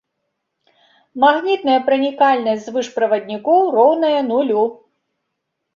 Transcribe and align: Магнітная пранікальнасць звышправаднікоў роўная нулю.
Магнітная 1.25 1.77
пранікальнасць 1.89 2.67
звышправаднікоў 2.71 3.61
роўная 3.79 4.17
нулю. 4.33 4.63